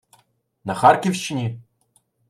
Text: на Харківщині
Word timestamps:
на 0.65 0.73
Харківщині 0.75 1.59